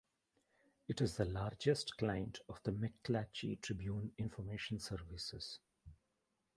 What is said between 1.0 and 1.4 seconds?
the